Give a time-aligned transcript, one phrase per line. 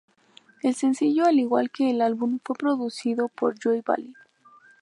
[0.63, 4.15] El sencillo, al igual que el álbum, fue producido por Joey Balin.